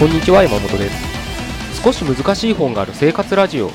[0.00, 1.82] こんにちは山本です。
[1.82, 3.70] 少し難しい本がある生活ラジオ。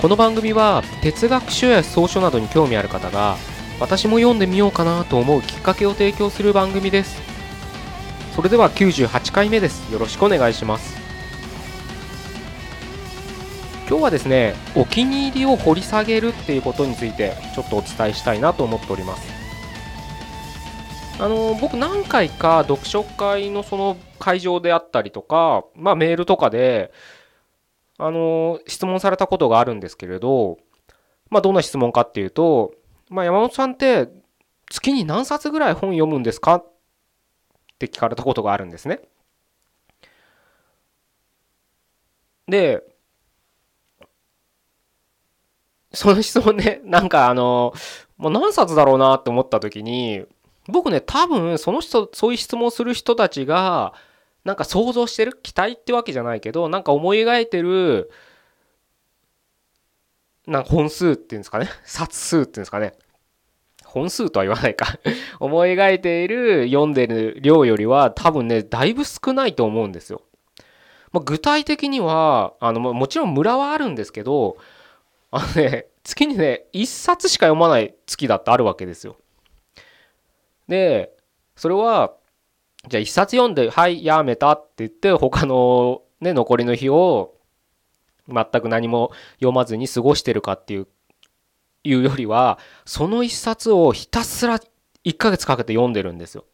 [0.00, 3.36] この番組は哲学書や草書などに興味ある方が
[3.78, 7.20] 私も読んでみようかなと思うきっかけを提供する番組です。
[8.34, 9.92] それでは98回目です。
[9.92, 10.96] よろしくお願いします。
[13.90, 19.31] 今日はですねお気に入りを掘り下げるっていうことについてちょっとお伝えしたいなと思っております。
[21.22, 26.90] あの僕何回か読書会のその会場であったりとか、まあ、メールとかで
[27.96, 30.58] あの質問されたことがあるんですけれど、
[31.30, 32.74] まあ、どんな質問かっていうと、
[33.08, 34.08] まあ、山本さんって
[34.68, 36.66] 月に何冊ぐらい本読むんですかっ
[37.78, 39.00] て聞かれたことがあるんですね。
[42.48, 42.82] で
[45.92, 47.74] その質問ね、なんかあの、
[48.16, 50.24] もう何冊だろうなって思った時に、
[50.68, 53.94] 僕ね、多分その人、そういう質問する人たちが、
[54.44, 58.10] なんか想像してる期待ってわけじゃないけど、なんか思い描いてる、
[60.46, 61.68] なんか本数っていうんですかね。
[61.84, 62.94] 冊数っていうんですかね。
[63.84, 64.98] 本数とは言わないか
[65.38, 70.22] 思い描いている読んでる量よりは多分ね、だいぶ少ないと思うんですよ。
[71.12, 74.56] まあ、具体的には、あの、もちろん村はあるんですけど、
[75.30, 79.16] あのね、月にね、1冊しか読まない月だってあるわけですよ。
[80.72, 81.14] で、
[81.54, 82.14] それは、
[82.88, 87.34] じゃあ1冊読んで、はい、やめたって言って、他のね、残りの日を
[88.26, 90.88] 全く何も読まずに過ごしてるかっていう
[91.84, 94.60] いうよりは、その1冊をひたすら
[95.04, 96.46] 1ヶ月かけて読んでるんですよ。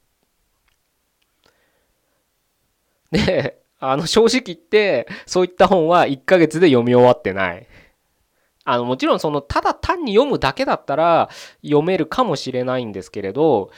[3.13, 7.69] で、あの、正直言って、そういった本は1ヶ月で読み終わってない。
[8.65, 11.31] あの、もちろんその、ただ単に読むだけだったら
[11.63, 13.71] 読めるかもしれないんですけれど、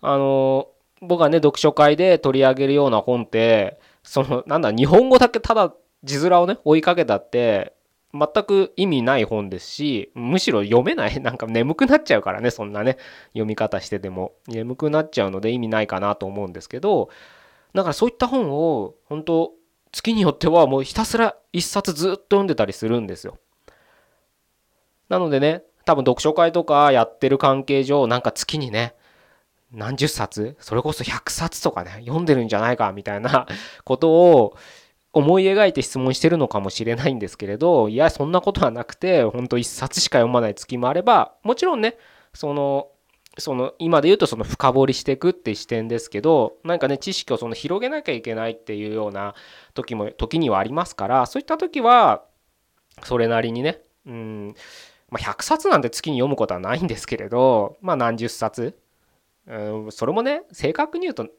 [0.00, 0.68] あの、
[1.00, 7.74] 僕がね、読書会で取り上げるような本って、その、なんだ、日本語だけただ字面をね、追いかけたって、
[8.14, 11.20] 全く意味ない本ですし、むしろ読めない。
[11.22, 12.96] なんか眠くなっちゃうからね、そんなね、
[13.28, 14.32] 読み方してても。
[14.46, 17.10] 眠くなっちゃうので意味ないかなと思うんですけど、
[17.74, 19.52] だからそういった本を、本当
[19.92, 23.38] 月によってはもうひたすら一冊ずっと読んでたりするんですよ。
[25.08, 28.94] なのでね、多分読書会とかやってる関係上、なんか月にね、
[29.72, 30.56] 何十冊？
[30.60, 33.46] それこそ100冊とかね、読んでるんじゃないかみたいな
[33.84, 34.56] ことを
[35.12, 41.96] 思い描いて質問してるのかもしれないんですけれど、いや、そんなことはなくて、ほんと1冊しか読まない月もあれば、もちろんね、
[42.34, 42.88] その、
[43.38, 49.36] その今で言うとその深掘りしていくって視点ですけど何かね知識をその広げなきゃいけないっていうような
[49.74, 52.24] 時も時にはありますからそういった時は
[53.04, 54.54] それなりにねうん
[55.10, 58.78] まあ、100冊なんて月に読むことはないんですけれど、まあ、何十冊、
[59.90, 61.30] それもね正確に言うと例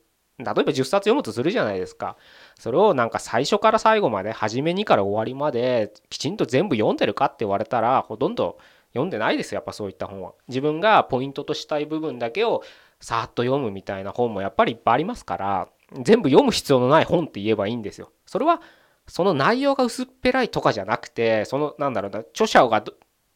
[0.43, 2.15] えば10冊読むとするじゃないですか。
[2.57, 8.57] それをなんか最初から最後まで初めにから終わりまできちんと全部読んでるかって言われたらほとんど
[8.91, 10.33] 読んでないですやっぱそういった本は。
[10.47, 12.63] 自分がポイントとしたい部分だけを
[13.01, 15.67] さーっと読むみたいな本もやっぱりいっぱいありますから
[16.01, 18.11] 全部読む必要のない本って言えばいいんですよ。
[18.25, 18.61] それは
[19.07, 22.81] その内容が薄っぺらいとかじゃなくてそのなんだろうな著者が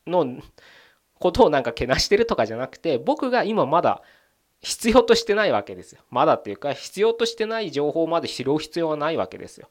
[0.08, 0.38] の
[1.20, 4.02] ことをなんかけなしてるとかじゃなくて僕が今まだ
[4.64, 6.02] 必要としてないわけですよ。
[6.10, 9.70] まだっていうか必要としてない情報まで知る必要はないわけですよ。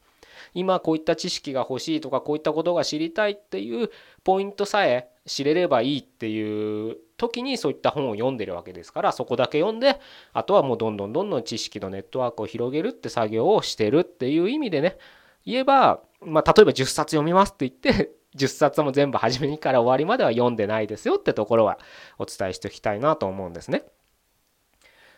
[0.54, 3.90] 今こういった知識が欲しいとかこういったことが知りたいっていう
[4.22, 10.00] ポイントさえ知れればいいっていう時にそういった本を読んでるわけですからそこだけ読んで
[10.32, 14.98] あとはもうどんどんどんどん知識のネットワークを広げるって作業をしてるっていう意味でね
[15.46, 21.78] 言えば、まあ、例えば10冊読みますって言って10冊も全部初めにから終わりまでは読んでないですよってところは
[22.18, 23.84] お伝えしておきたいなと思うんですね。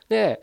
[0.08, 0.42] で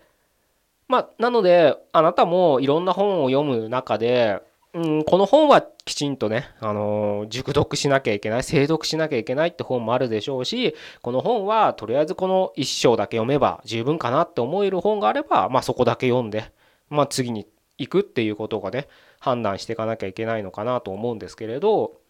[0.88, 4.42] まあなのであなたもいろんな本を読む中で、
[4.74, 16.52] うん、この本はきちんとね、あのー、熟読しなきゃいけない精読しなきゃいけないって本もあるでしょうしこの本はとりあえずこの1章だけ読めば十分かなって思える本があれば、まあ、そこだけ読んで、
[16.90, 17.48] まあ、次に
[17.78, 18.88] 行くっていうことがね
[19.19, 22.00] 判断していかなきゃいけないのかなと思うんですけれど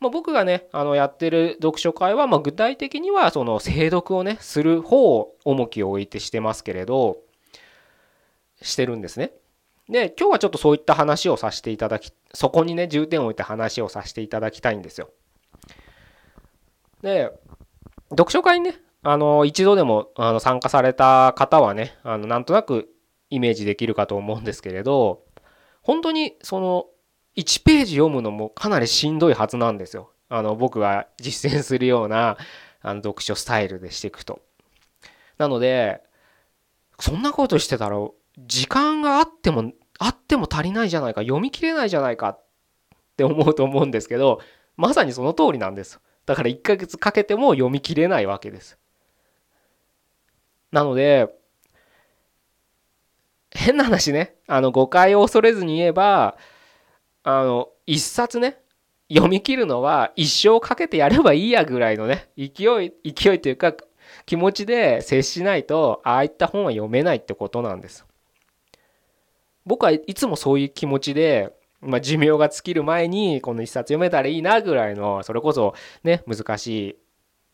[0.00, 7.18] まあ、僕がね、あのやってる読書会は、まあ、具体的にはその精読をね、する方を重きを置いてしてますけれど、
[8.62, 9.32] してるんですね。
[9.90, 15.10] で、今日はちょっとそういった話をさせていただき、そこにね、重点を置いて話をさせていただきたいんですよ。
[17.02, 17.30] で、
[18.10, 22.88] 読書会にね、あの、一度でもあの参加された方はね、あの、なんとなく
[23.28, 25.24] イメージできるかと思うんですけれど、
[25.82, 26.86] 本当にその
[27.40, 30.10] 1ページ読むのもかなりしんどいはずなんですよ。
[30.28, 32.36] あの僕が実践するような
[32.82, 34.40] あの読書スタイルでしていくと。
[35.38, 36.02] なので
[36.98, 37.96] そんなことしてたら
[38.38, 42.40] 時間があってもあっても足りないじゃないか読み切れないじゃないかっ
[43.16, 44.40] て思うと思うんですけど
[44.76, 48.78] まさにその通りなんですだから1ヶ月かけても読み切れないわけです
[50.72, 51.28] なので
[53.52, 56.36] 変な話ねあの誤解を恐れずに言えば
[57.22, 58.58] あの一冊ね
[59.08, 62.44] 読み切るのは一生かけてやればいいやぐらいのね勢
[62.84, 63.74] い勢いというか
[64.24, 68.06] 気持ちで接しないとああいった本は読めないってことなんです。
[69.66, 76.96] 僕はいつもそういう気持ちで、まあ、寿命が尽きる前にこの一冊読めたらいいなぐらいのそれこそね難しい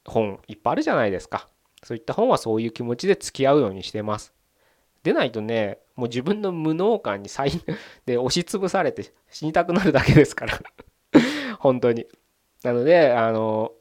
[0.04, 1.48] 本いっぱいあるじゃないですか。
[1.82, 4.32] そういった本はそういう気持ちで付き合うようにしてます。
[5.06, 7.52] でないとねもう自分の無能感に再
[8.06, 10.60] で押しつぶされて死にたくなるだけですから。
[11.60, 12.06] 本当に。
[12.64, 13.72] なのであの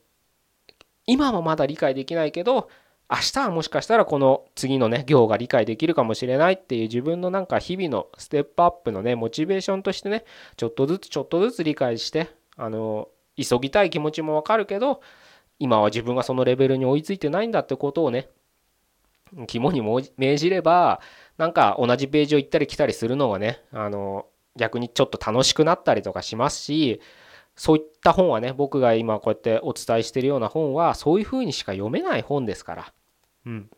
[1.07, 2.69] 今もまだ理解できないけど
[3.09, 10.25] 明日はもしかしたらこの次のね行が理解できるかもしれないっていう自分のなんか日々のステップアップのねモチベーションとしてね
[10.57, 15.01] ちょっとずつちょっとずつ理解してあの急ぎたい気持ちもわかるけど
[15.57, 18.29] 今は自分がそのレベルに追いついてないんだってことをね
[19.47, 19.81] 肝に
[20.17, 21.01] 銘じれば
[21.37, 27.01] なんか同じページを行ったり来たりするのがねあの逆にちょっと楽しくなったりとかしますし
[27.55, 32.93] そういった本はね僕が今こうやってお伝えしてるような本はそういうふうにしか読めない本ですから。
[33.45, 33.69] うん。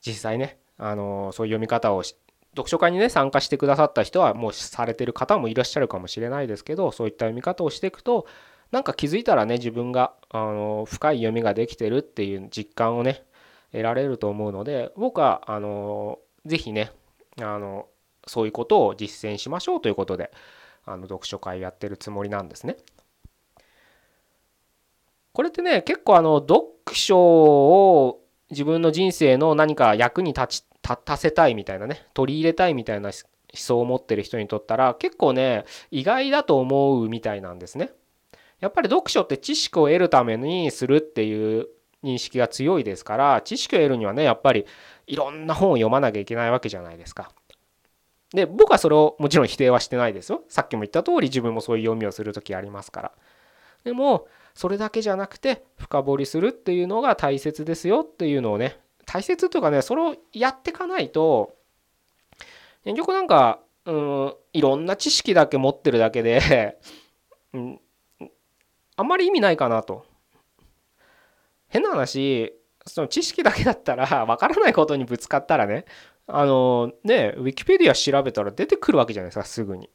[0.00, 8.26] 実際ねあのそういう読み方を読書会にね参加してくださった人はもうされてる方もいらっしゃるかもしれないですけどそういった読み方をしていくと
[8.70, 13.24] なんか気づいたらね自分があの深い読みができてるっていう実感をね
[13.72, 16.90] 得られると思うので僕はあの是非ね
[17.40, 17.86] あの
[18.26, 20.30] そういうことを実践しましょうということで
[20.84, 22.76] あの読書会やってるつもりなんですね。
[25.32, 28.20] これってね結構あの読書を
[28.50, 33.14] 自分の人生の何か役に立ち立たせたいみたいなね取り入れたいみたいな思
[33.54, 37.92] 想を持ってる人にとったら結構ね意外だと思うみたいなんですね。
[38.60, 41.68] やっぱり読書って知識を得るためにするっていう
[42.02, 44.66] 認識が強いですから知識を得るにはねやっぱり
[45.06, 47.30] いろんな本を読まなきゃいけないわけじゃないですか。
[48.32, 50.42] で僕はそれをもちろん否定はしてないですよ。
[50.48, 53.12] さっきも言った通り自分もそういう読みをする時ありますから。
[53.84, 61.54] でもそれだけじゃなくて深掘りするっていうのが大切ですよっていうのをね大切というかねそれをやっていかないと
[62.84, 66.78] 結局なんかうんいろんな知識だけ持ってるだけで、
[67.54, 67.80] うん、
[68.98, 70.04] あんまり意味ないかなと。
[71.68, 72.52] 変な話
[72.84, 75.84] その知識だけだったら分からないことにぶつかったらね
[76.26, 79.88] あのねウィキペディア調べたら出てくるわけじゃないですかすぐに。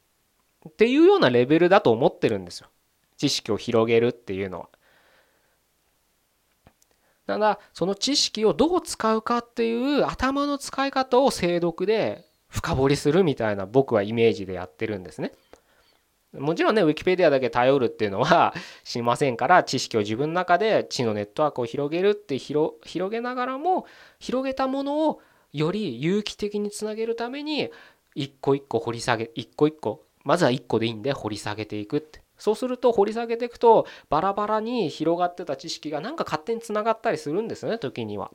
[0.69, 2.69] っていうようなレベルだと思ってるんですよ
[3.17, 4.69] 知識を広げるっていうのは。
[7.27, 15.33] ただその知識をどう使うかっていう頭の使い方を精読で深掘りするみたいな僕はイメージでやってるんですね。
[16.33, 18.53] もちろんね、ウィキペディアだけ頼るっていうのは
[18.83, 22.79] しませんから、知識を自分の中で知のネットワークを広げるって広
[23.11, 23.85] げながらも、
[24.19, 25.21] 広げたものを
[25.51, 27.69] より有機的につなげるために、
[28.15, 32.21] 一個一個掘り下げ、一個一個、まずは一個でいいんで掘り下げていくって。
[32.37, 38.31] そうすると掘り下げていくと、バラバラに広がってた知識がなんか勝手につながったりするんですね、時には。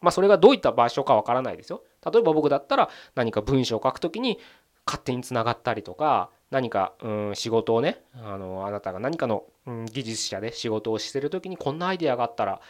[0.00, 1.82] まあそれがどういった場所かわからないですよ。
[2.04, 4.38] 例えば僕だったら何か文章を書くときに
[4.86, 12.60] 勝手につながったりとか、何か、うん、仕事をねあのあなたが何かの、うん、技術者で仕事をしてる時にこんなアイデアがあったら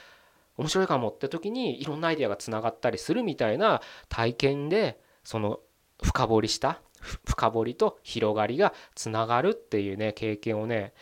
[0.56, 5.60] 面白いかもって時にいろんなアイデアがつながったりするみたいな体験でその
[6.02, 6.80] 深掘りした
[7.24, 10.92] 深掘りと広がりがつながるっていうね経験をね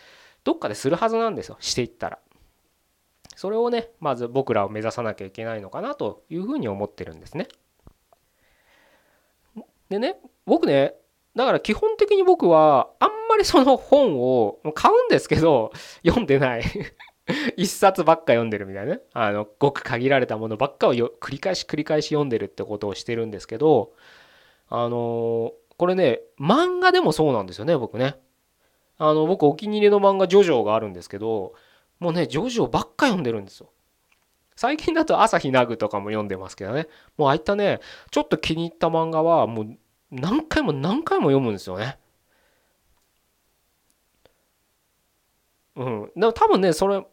[0.44, 2.18] どっかでするはずなんですよしていったら。
[3.34, 7.48] それをねまず僕らを目指さなきゃいけないのかなというふうに思ってるんですね。
[9.90, 10.94] でね僕ね
[11.36, 15.70] だから基本的に僕はあんまりその本を買うんですけど
[16.04, 16.62] 読んでない。
[17.56, 19.00] 一冊ばっか読んでるみたいなね。
[19.12, 23.92] あのごく限られたものばっかを繰り返し繰り返し読んでるってことをしてるんですけど
[24.68, 28.16] あのこれね漫画でもそうなんですよね僕ね。
[28.98, 31.52] あの僕お気に入りの漫画ジョジョがあるんですけど
[31.98, 33.70] もうねジョジョばっか読んでるんですよ。
[34.54, 36.86] 最近だと朝日奈ぐとかも読んでますけどね。
[37.18, 39.76] もうああいったねちょっと気に入った漫画はもう
[40.20, 41.98] 何回も何回も読むんですよね。
[45.76, 47.04] うん、でも多分ねそれ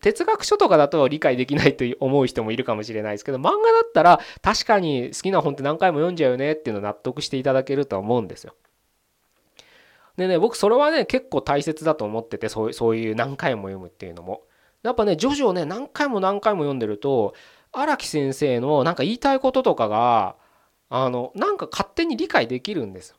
[0.00, 8.54] 哲学書とかだと理解できないと思う人もいるかもしれないですけど漫画だったら確かに好きな本って何回も読んじゃうよねっていうのを納得していただけるとは思うんですよ。
[10.16, 14.42] でね僕それはね結構大切だと思っててそうそういう何回も読むっていうのも。
[14.82, 17.34] やっぱねジョジョね何回も何回も読んでると
[17.72, 20.36] 荒木先生のなんか言いたいこととかが
[20.90, 23.16] あのなんか勝手に理解できるんですよ。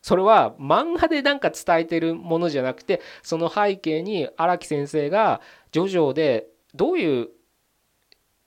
[0.00, 5.40] それは漫画でなんか伝えてるものじゃなくてその背景に荒木先生が
[5.70, 7.28] ジョジョでどういう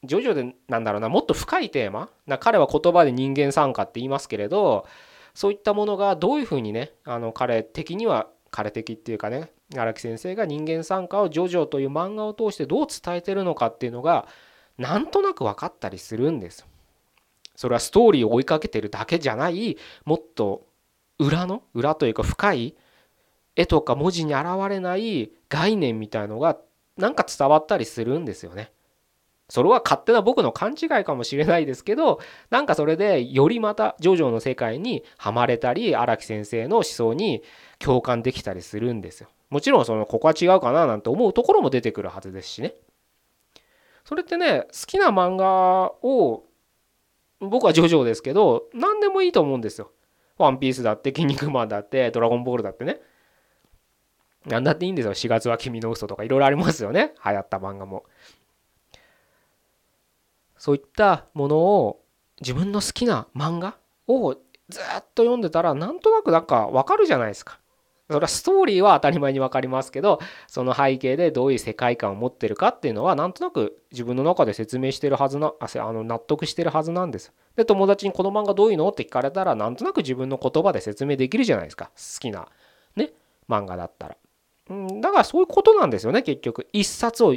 [0.04, 4.86] ジョジョでなんだろうなもっと深いテーマな彼は言葉で人間参加って言いますけれど
[5.34, 14.28] そういったものがどういうふうにねあの彼的には彼的っていうかね荒木先生が人間参加をジョジョという漫画を通してどう伝えてるのかっていうのが
[14.78, 16.66] なんとなく分かったりするんです。
[17.56, 20.68] それはストーリーを追いかけてるだけじゃないもっと
[21.20, 22.76] 裏の裏というか深い
[23.56, 26.58] 絵とか文字に現れない概念みたいのが
[26.98, 28.72] なんか伝わったりするんですよね。
[29.48, 32.20] それは勝手な僕の勘違いかもしれないですけど
[32.50, 37.44] なんかそれでよりまたジョジョの世界にはまれたり荒木先生の思想に
[37.78, 39.30] 共感できたりするんですよ。
[39.52, 42.74] もちろんそのここは違うかななんて思うところも出てくるはずですしね。
[44.04, 46.45] それってね好きな漫画を
[47.40, 49.92] 僕はジョジョですけど何でもいいと思うんですよ。
[50.38, 53.00] ワンピースだって、筋肉マンだって、ドラゴンボールだってね。
[54.46, 55.14] なんだっていいんですよ。
[55.14, 57.14] 4月は君の嘘とかいろいろありますよね。
[57.26, 58.04] 流行った漫画も。
[60.58, 62.02] そういったものを
[62.42, 63.78] 自分の好きな漫画
[64.08, 64.34] を
[64.70, 64.84] ずっ
[65.16, 67.60] と読んでたらなんとなくなんかわかるじゃないですか。
[68.08, 77.34] それはストーリーは当たり前に分かりますけどその背景でどういう世界観を持ってるかっていうのはなんとなく自分の中で説明してるはずなあの納得してるはずなんです。
[77.56, 82.48] で友達にこの漫画どういうのって聞かれたらなんとなく自分の言葉で説明できるじゃないですか好きな
[82.96, 83.12] ね
[83.50, 84.18] 漫画だったら。
[85.02, 87.36] だからそういうことなんですよね結局一冊を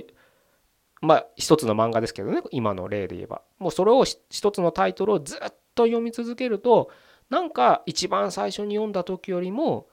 [1.01, 5.39] まあ一つの漫画ですけどね今の例で言えばもうそれを一つのタイトルをずっ
[5.75, 6.91] と読み続けると
[7.31, 9.89] なんか一番最初に読んだ時よりも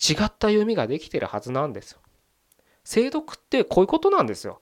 [0.00, 2.00] 違った読みができてるはずなんですよ。
[2.84, 4.60] 精読ってこういうことなんですよ。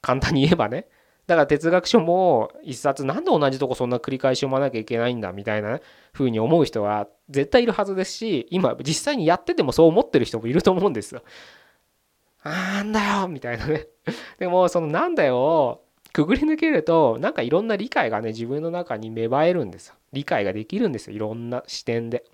[0.00, 0.88] 簡単に言えばね。
[1.26, 5.80] だから哲学書も一冊なんで同じとこそんな繰り返し読まなきゃいけないんだみたいな
[6.12, 11.22] 風に思う人は絶対いるはずですし今実際にやっててもそう思ってる人もいると思うんですよ。
[12.44, 13.88] なんだよみたいなね。
[14.38, 15.80] でもそのなんだよ
[16.12, 19.94] くぐり抜けるとなんかいろんな理解がね自分の中に芽生えるんですよ。
[20.12, 22.24] 理解ができるんですよいろんな視点で。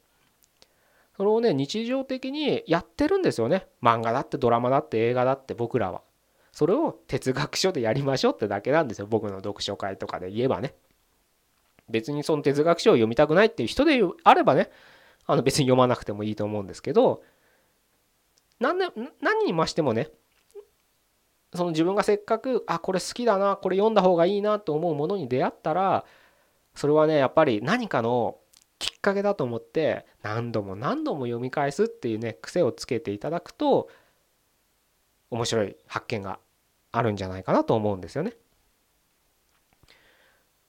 [1.22, 3.68] それをね日常的にやってるんですよね。
[3.80, 6.02] 漫画だってドラマだって映画だって僕らは。
[6.50, 9.06] それを哲学書でやりましょうってだけなんですよ。
[9.06, 10.74] 僕の読書会とかで言えばね。
[11.88, 14.68] 別にその哲学書を読みたくないっていう人であればね。
[15.26, 17.22] あの別に読まなくてもいいと思うんですけど。
[18.58, 18.86] 何で
[19.20, 20.08] 何にましてもね。
[21.54, 26.04] その自分がせっかくあこれ好きだなこれ読んだ方がいいなと思うものに出会ったら
[26.74, 28.38] それはねやっぱり何かの
[29.02, 33.88] かけだと思って何度も何度も読み返すっていうね癖をつけていただくと
[35.30, 36.38] 面白い発見が
[36.92, 38.34] あるんじゃないかなと思うんですよね。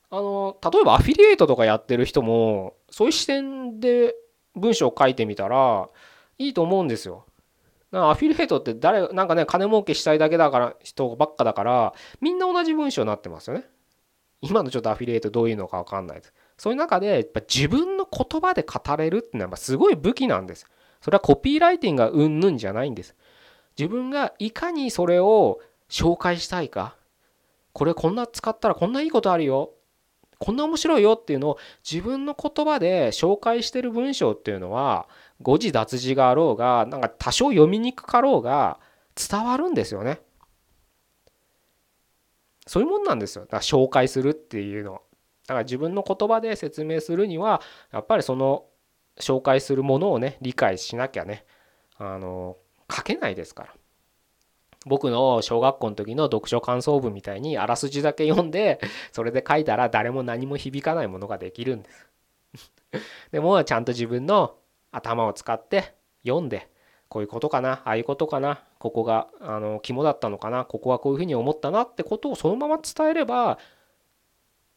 [0.10, 4.16] あの例えばアフィリエイトとかやってる人もそういう視点で
[4.56, 5.90] 文章を書いてみたら
[6.38, 7.26] いいと思うんですよ。
[7.92, 13.66] アフィリエイトって誰なんかね金儲けしたいだけだから人ばっかだからみんな同じ文章になってますよね。
[14.42, 16.34] 今のちょっとアフィリエイトどういうのか分かんないです。
[16.64, 20.66] そういう中でやっぱ自分の言葉で語れるっていうのはすごい武器なんです。
[21.02, 23.18] それはコピーライティングがうんぬんじゃないんです。
[23.78, 26.96] 自分がいかにそれを紹介したいか。
[27.74, 29.72] これこんな使ったらこんないいことあるよ。
[30.40, 35.10] こんな面白いよっていうのを自分の言葉で紹介してる文章っていうのは
[35.42, 38.80] 誤字脱字があろうがなんか多少読みにくかろうが
[39.16, 40.22] 伝わるんですよね。
[42.66, 43.44] そういうもんなんですよ。
[43.44, 45.02] だから紹介するっていうのは。
[45.48, 48.66] だから自分の言葉で説明するにはやっぱりその
[49.20, 51.46] 紹介するものをね理解しなきゃね
[51.98, 52.58] あの
[52.92, 53.74] 書けないですから。
[54.86, 58.82] 僕の小学校の時の読書感想文みたいにあらすじだけ読んで
[59.14, 62.10] それで書いたら誰も何も響かないものができるんです。
[63.32, 64.58] でもちゃんと自分の
[64.92, 65.96] 頭を使って
[66.26, 66.68] 読んで
[67.08, 73.58] こういうことかなああいうことかなここがあの肝だったのかなここはこういうふうに思ったなってことをそのまま伝えれば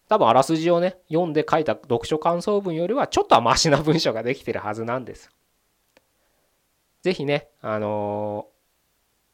[0.09, 5.31] 多分あらすじをね読んで書いた読書感想文よりはちょっとはマシな文章ができてるはずなんです。
[7.03, 8.49] 是非ねあの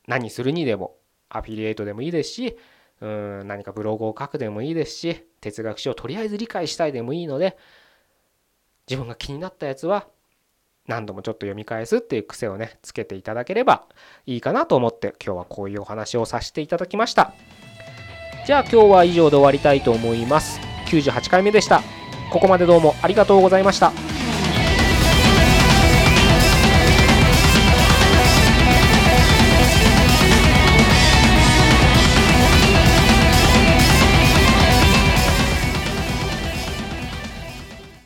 [0.06, 0.96] ー、何するにでも
[1.28, 2.56] アフィリエイトでもいいですし
[3.00, 7.56] うん何かブログを書くでもいいですし哲学書をとりあえず理解したいでもいいので
[8.88, 10.06] 自分が気になったやつは
[10.86, 13.86] 何度もちょっと読み返すっていう癖をねつけていただければ
[14.26, 17.32] いいかなと思って今日はこういうお話をさせていただきました。
[18.44, 20.60] じゃあ今日は以上で終わりたいと思います。
[20.86, 21.82] 98回目でした。
[22.30, 23.92] ここまでどうもありがとうございました。